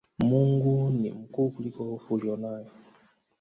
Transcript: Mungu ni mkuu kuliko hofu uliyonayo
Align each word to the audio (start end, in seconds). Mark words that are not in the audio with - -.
Mungu 0.19 0.89
ni 0.89 1.11
mkuu 1.11 1.49
kuliko 1.49 1.83
hofu 1.83 2.13
uliyonayo 2.13 2.71